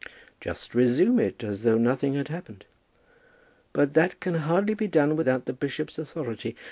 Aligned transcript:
"Just 0.39 0.73
resume 0.73 1.19
it, 1.19 1.43
as 1.43 1.61
though 1.61 1.77
nothing 1.77 2.15
had 2.15 2.29
happened." 2.29 2.65
"But 3.71 3.93
that 3.93 4.15
may 4.25 4.39
hardly 4.39 4.73
be 4.73 4.87
done 4.87 5.15
without 5.15 5.45
the 5.45 5.53
bishop's 5.53 5.99
authority. 5.99 6.55